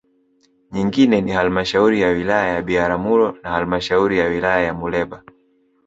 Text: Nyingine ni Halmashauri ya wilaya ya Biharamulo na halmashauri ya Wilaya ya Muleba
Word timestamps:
Nyingine 0.71 1.21
ni 1.21 1.31
Halmashauri 1.31 2.01
ya 2.01 2.09
wilaya 2.09 2.53
ya 2.53 2.61
Biharamulo 2.61 3.31
na 3.43 3.49
halmashauri 3.51 4.19
ya 4.19 4.25
Wilaya 4.27 4.65
ya 4.65 4.73
Muleba 4.73 5.23